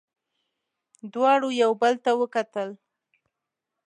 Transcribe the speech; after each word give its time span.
دواړو 1.13 1.47
یو 1.61 1.71
بل 1.81 1.93
ته 2.03 2.11
وکتل. 2.21 2.69